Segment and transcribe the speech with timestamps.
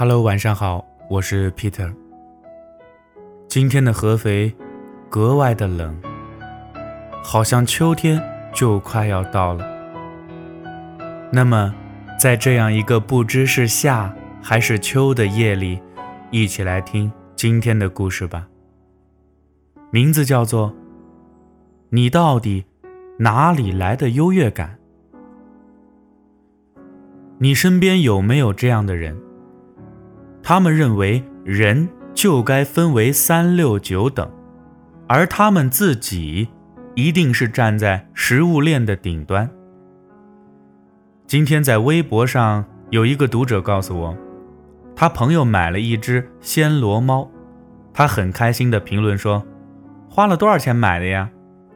[0.00, 1.92] Hello，晚上好，我是 Peter。
[3.48, 4.54] 今天的合肥
[5.10, 6.00] 格外的冷，
[7.24, 8.22] 好像秋天
[8.54, 9.66] 就快要到了。
[11.32, 11.74] 那么，
[12.16, 15.80] 在这样一个不知是夏还是秋的夜里，
[16.30, 18.46] 一起来听今天的故事吧。
[19.90, 20.70] 名字叫做
[21.88, 22.66] 《你到底
[23.18, 24.78] 哪里来的优越感》。
[27.38, 29.20] 你身边有没有这样的人？
[30.48, 34.26] 他们认为人就该分为三六九等，
[35.06, 36.48] 而他们自己
[36.94, 39.50] 一定是站在食物链的顶端。
[41.26, 44.16] 今天在微博上有一个读者告诉我，
[44.96, 47.30] 他朋友买了一只暹罗猫，
[47.92, 49.44] 他很开心的评论说
[50.08, 51.28] ：“花了多少钱买的呀？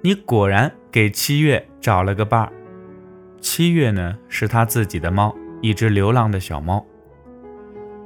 [0.00, 2.52] 你果然给七月找了个伴儿。
[3.40, 6.86] 七月呢，是他自己的猫。”一只流浪的小猫。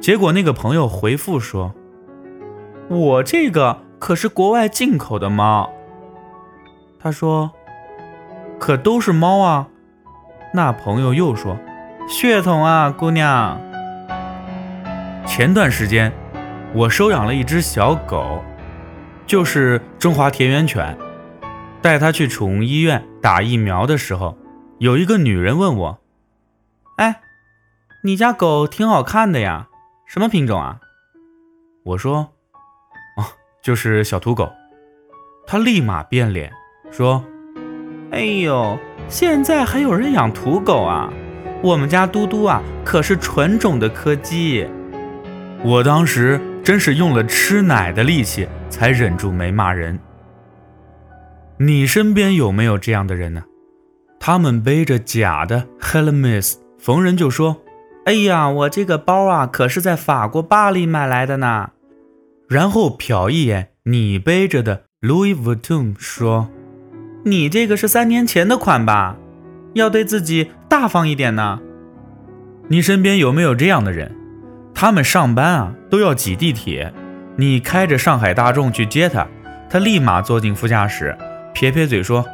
[0.00, 1.74] 结果那个朋友回复说
[2.88, 5.70] ：“我这个可是国外进口的猫。”
[6.98, 7.52] 他说
[8.58, 9.68] ：“可都是猫啊。”
[10.54, 11.58] 那朋友又说
[12.08, 13.60] ：“血统啊，姑娘。”
[15.26, 16.12] 前段时间
[16.74, 18.42] 我收养了一只小狗，
[19.26, 20.96] 就是中华田园犬。
[21.82, 24.36] 带它去宠物医院打疫苗的时候，
[24.78, 25.98] 有一个女人问我
[26.96, 27.20] ：“哎。”
[28.02, 29.68] 你家狗挺好看的呀，
[30.12, 30.80] 什么品种啊？
[31.84, 32.32] 我说，
[33.16, 33.22] 哦，
[33.62, 34.50] 就是小土狗。
[35.46, 36.50] 他立马变脸
[36.90, 37.24] 说
[38.10, 38.76] ：“哎呦，
[39.08, 41.12] 现在还有人养土狗啊？
[41.62, 44.68] 我们家嘟嘟啊，可是纯种的柯基。”
[45.62, 49.96] 我当时真是用了吃奶的力气才忍住没骂人。
[51.56, 53.44] 你身边有没有这样的人呢？
[54.18, 57.62] 他们背着假的 Hermes，逢人就说。
[58.06, 61.70] 哎呀，我这个包啊，可是在法国巴黎买来的呢。
[62.48, 66.48] 然后瞟一眼你背着的 Louis Vuitton，说
[67.24, 69.16] ：“你这个是三年前的款吧？
[69.74, 71.60] 要对自己大方一点呢。”
[72.68, 74.16] 你身边有没有这样的人？
[74.74, 76.92] 他们上班啊都要挤地铁，
[77.36, 79.26] 你开着上海大众去接他，
[79.68, 81.16] 他立马坐进副驾驶，
[81.52, 82.24] 撇撇嘴说：“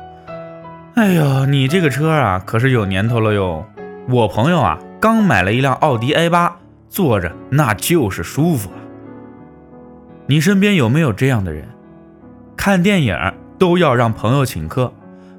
[0.94, 3.66] 哎呦，你这个车啊，可是有年头了哟。
[4.08, 6.56] 我朋友啊。”刚买了一辆奥迪 A 八，
[6.88, 8.82] 坐着那就是舒服啊。
[10.26, 11.68] 你身边有没有这样的人？
[12.56, 13.16] 看电影
[13.56, 14.92] 都要让朋友请客，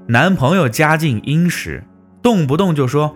[0.05, 1.83] 男朋友家境殷实，
[2.21, 3.13] 动不动就说：“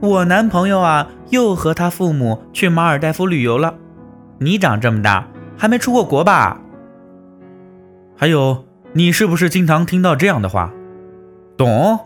[0.00, 3.74] 我男朋友啊，又和他父母去马尔代夫旅游了。”
[4.40, 5.28] 你长这么大
[5.58, 6.58] 还没出过国吧？
[8.16, 10.72] 还有，你是不是经常听到这样的话？
[11.58, 12.00] 懂？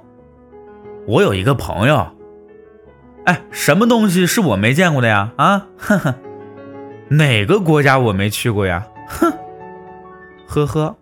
[1.06, 2.08] 我有一个朋友。
[3.24, 5.30] 哎，什么东西是我没见过的呀？
[5.36, 6.14] 啊，哼哼，
[7.08, 8.86] 哪个国家我没去过呀？
[9.08, 9.32] 哼，
[10.46, 10.96] 呵呵，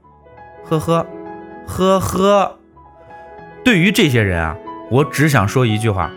[0.65, 1.07] 呵呵，
[1.67, 2.59] 呵呵。
[3.65, 4.57] 对于这些人啊，
[4.91, 6.11] 我只想说一句话，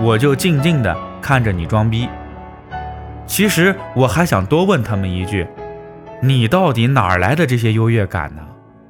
[0.00, 2.08] 我就静静的看着你装逼。
[3.26, 5.46] 其实我还想多问他们一句，
[6.22, 8.42] 你到底哪儿来的这些优越感呢？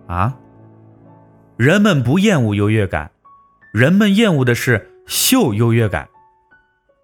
[0.08, 0.34] 啊？
[1.56, 3.12] 人们不厌恶优越感，
[3.72, 6.08] 人们厌恶的是秀优越感。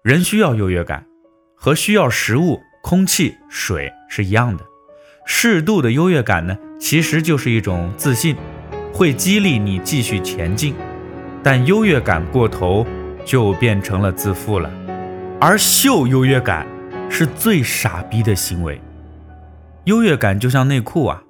[0.03, 1.05] 人需要优越感，
[1.55, 4.65] 和需要食物、空气、水是一样的。
[5.27, 8.35] 适度的优越感呢，其实就是一种自信，
[8.91, 10.73] 会激励你继续前进。
[11.43, 12.83] 但优越感过头，
[13.23, 14.71] 就变成了自负了。
[15.39, 16.65] 而秀优越感
[17.07, 18.81] 是最傻逼的行为。
[19.85, 21.21] 优越感就像内裤啊，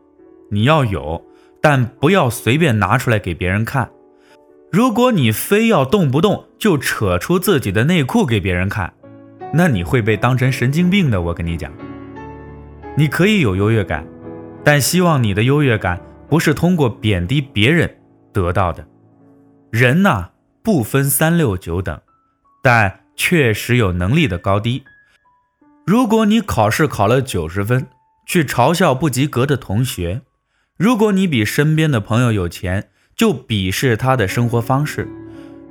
[0.49, 1.21] 你要有，
[1.59, 3.89] 但不要随便拿出来给别人看。
[4.71, 8.93] 如果你非要动不动就扯出自己的内裤给别人看，
[9.53, 11.21] 那你会被当成神经病的。
[11.21, 11.69] 我跟你讲，
[12.95, 14.07] 你可以有优越感，
[14.63, 17.97] 但希望你的优越感不是通过贬低别人
[18.31, 18.87] 得到的。
[19.71, 20.29] 人呐，
[20.63, 21.99] 不分三六九等，
[22.63, 24.83] 但确实有能力的高低。
[25.85, 27.87] 如果你考试考了九十分，
[28.25, 30.21] 去嘲笑不及格的同学；
[30.77, 32.87] 如果你比身边的朋友有钱，
[33.21, 35.07] 就鄙视他的生活方式。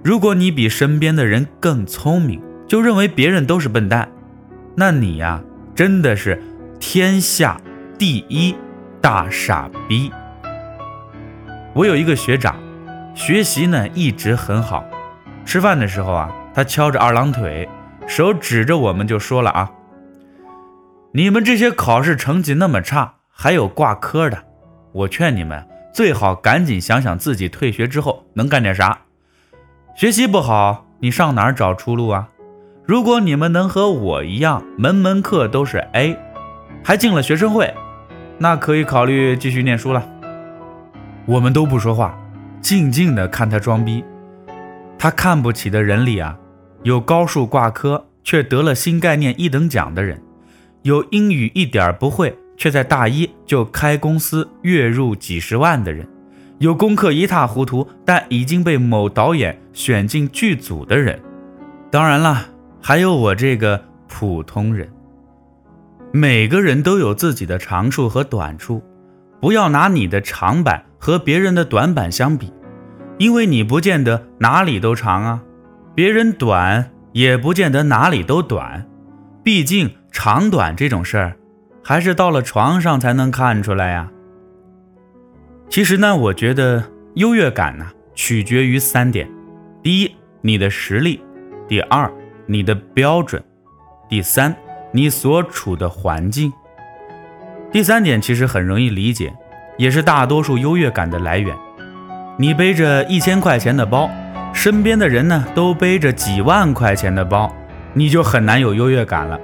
[0.05, 4.09] 如果你比身边的人更聪明，就认为别人都是笨蛋，
[4.77, 5.43] 那你呀，
[5.75, 6.41] 真的是
[6.79, 7.61] 天下
[7.99, 8.55] 第一
[9.01, 10.13] 大傻逼。
[11.75, 12.55] 我有一个学长，
[13.17, 14.85] 学习呢一直很好。
[15.45, 17.69] 吃饭的时候啊，他翘着二郎腿，
[18.07, 19.73] 手指着我们就说了啊
[21.15, 24.39] ：“你们这些考试成绩那么差，还有挂科的，
[24.93, 29.01] 我劝你们。”最好赶紧想想自己退学之后能干点啥。
[29.97, 32.29] 学习不好，你上哪儿找出路啊？
[32.85, 36.17] 如果你们能和我一样，门门课都是 A，
[36.83, 37.73] 还进了学生会，
[38.39, 40.09] 那可以考虑继续念书了。
[41.27, 42.19] 我们都不说话，
[42.61, 44.05] 静静的看他装逼。
[44.99, 46.39] 他看不起的人里啊，
[46.83, 50.23] 有高数挂科却得了新概念一等奖的人，
[50.83, 56.07] 有英语一点不会却在大一就开公司月入几十万的人，
[56.59, 61.19] 有功课一塌糊涂但已经被某导演选进剧组的人。
[61.91, 62.47] 当然了。
[62.83, 64.89] 还有我这个普通人，
[66.15, 68.83] 每个人都有自己的长处和短处，
[69.39, 72.51] 不要拿你的长板和别人的短板相比，
[73.19, 75.43] 因为你不见得哪里都长啊，
[75.95, 78.89] 别人短也不见得哪里都短，
[79.45, 81.37] 毕竟长短这种事儿，
[81.83, 84.11] 还是到了床上才能看出来呀。
[85.69, 86.85] 其实呢，我觉得
[87.15, 89.29] 优越感呢，取决于三点：
[89.83, 91.21] 第一，你的实力；
[91.69, 92.11] 第二，
[92.47, 93.43] 你的标准，
[94.09, 94.55] 第三，
[94.93, 96.53] 你所处的环境。
[97.71, 99.33] 第三点其实很容易理解，
[99.79, 101.57] 也是大多数优越感的来源。
[102.37, 104.11] 你背着一千块钱的包，
[104.53, 107.55] 身边的人呢都背着几万块钱的包，
[107.93, 109.39] 你就很难有优越感了。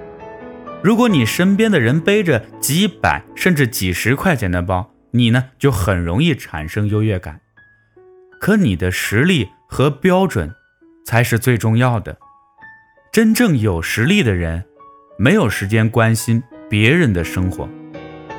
[0.86, 7.40] 如果你身边的人背着几百甚至几十块钱的包，你呢就很容易产生优越感。
[8.40, 10.54] 可你的实力和标准
[11.04, 12.16] 才是最重要的。
[13.10, 14.62] 真正有实力的人，
[15.18, 16.40] 没有时间关心
[16.70, 17.68] 别人的生活，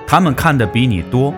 [0.07, 1.33] 他们看得比你多，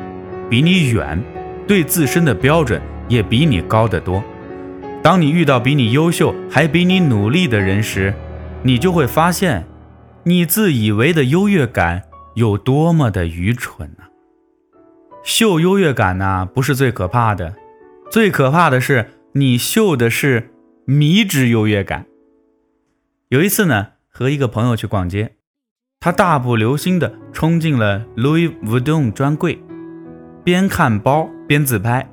[0.47, 1.19] 比你远，
[1.67, 4.23] 对自身的标准也比你高得多。
[5.01, 8.13] 当你遇到比你优秀还比你努力的人时，
[8.61, 9.65] 你就会发现，
[10.29, 12.03] 你自以为的优越感
[12.35, 14.03] 有多么的愚蠢呢？
[15.23, 17.55] 秀优越感呢，不是最可怕的，
[18.11, 20.51] 最可怕的是你秀的是
[20.85, 22.05] 迷之优越感。
[23.29, 25.33] 有一次呢，和一个朋友去逛街，
[25.99, 29.59] 他大步流星地冲进了 Louis Vuitton 专柜，
[30.43, 32.07] 边看包边自拍。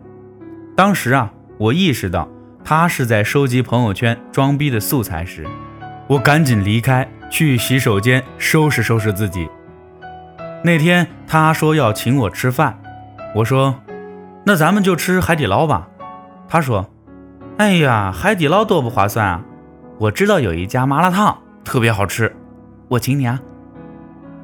[0.75, 2.27] 当时啊，我意识到
[2.65, 5.47] 他是在收集朋友圈装逼的素材时，
[6.09, 9.49] 我赶紧离开，去洗手间收拾收拾自己。
[10.63, 12.79] 那天他说要请我吃饭，
[13.35, 13.77] 我说
[14.45, 15.89] ：“那咱们就吃海底捞吧。”
[16.49, 16.91] 他说
[17.59, 19.45] ：“哎呀，海底捞多不划算啊。”
[19.99, 22.35] 我知道有一家麻辣烫特别好吃，
[22.89, 23.41] 我请你啊。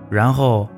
[0.09, 0.69] 然后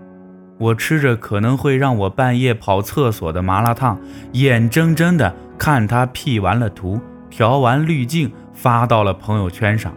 [0.59, 4.01] 我吃着可能会让我半夜跑厕所的麻辣烫，
[4.33, 9.93] 眼睁睁的看他 P 完了图，调完滤镜，发到了朋友圈上。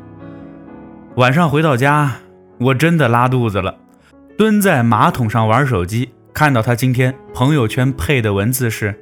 [1.18, 2.12] 晚上回到家，
[2.60, 3.76] 我真的拉肚子了，
[4.38, 8.94] 蹲在马桶上玩手机，看到他今天朋友圈配的文字是：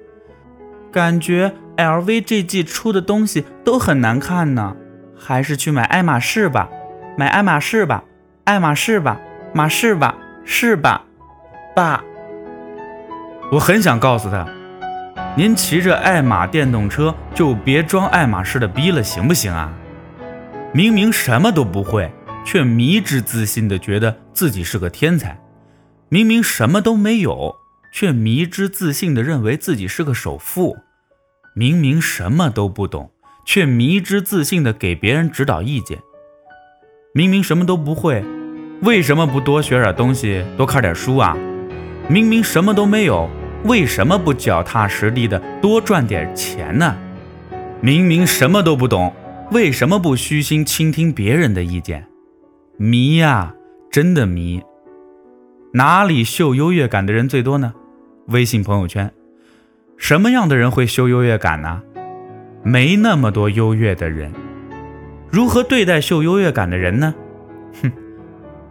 [0.94, 4.78] 感觉 LV 这季出的东西都很难看呢。
[5.18, 6.70] 还是去买爱马仕吧，
[7.18, 8.06] 买爱马仕吧，
[8.46, 9.20] 爱马仕吧，
[9.54, 10.16] 马仕吧，
[10.46, 11.02] 是吧，
[11.76, 12.02] 爸？
[13.52, 14.48] 我很想告诉他，
[15.36, 19.70] 您骑着爱玛电动车就别装爱马仕的逼了，行不行啊？
[20.75, 22.12] 明明什么都不会，
[22.44, 25.30] 却迷之自信的觉得自己是个天才；
[26.10, 27.56] 明明什么都没有，
[27.94, 30.75] 却迷之自信的认为自己是个首富；
[31.56, 33.10] 明明什么都不懂。
[33.45, 36.00] 却迷之自信的给别人指导意见。
[37.14, 38.26] 明明什么都不会，
[38.81, 41.38] 为什么不多学点东西，多看点书啊？
[42.09, 43.30] 明明什么都没有，
[43.66, 46.97] 为什么不脚踏实地的多赚点钱呢？
[47.81, 49.14] 明明什么都不懂，
[49.52, 52.07] 为什么不虚心倾听别人的意见？
[52.78, 53.54] 迷呀，
[53.92, 54.61] 真的迷。
[55.73, 57.73] 哪里秀优越感的人最多呢？
[58.28, 59.11] 微信朋友圈。
[59.97, 61.83] 什么样的人会秀优越感呢？
[62.64, 64.33] 没那么多优越的人，
[65.30, 67.14] 如何对待秀优越感的人呢？
[67.81, 67.92] 哼，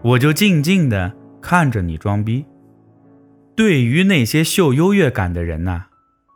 [0.03, 2.45] 我就静静的看着你装逼。
[3.55, 5.85] 对于那些秀优越感的人呢，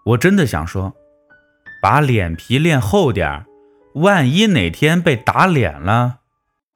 [0.06, 0.94] 我真的想说，
[1.82, 3.44] 把脸皮练厚点儿，
[4.00, 6.20] 万一哪天被打脸了，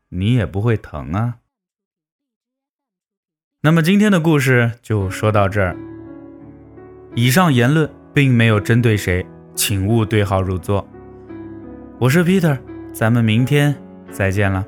[0.08, 1.36] 你也不会疼啊。
[3.62, 5.76] 那么今天的故事就说到这儿。
[7.14, 9.26] 以上言论并没有针对谁。
[9.54, 10.88] 请勿对号入座。
[11.98, 12.58] 我是 Peter，
[12.90, 13.76] 咱们明天
[14.10, 14.64] 再见了。